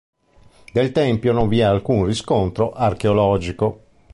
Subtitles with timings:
[0.73, 3.83] Del tempio non vi è alcun riscontro archeologico.